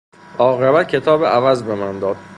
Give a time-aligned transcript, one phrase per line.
[0.39, 2.17] عاقبت کتاب عوض بمن داد.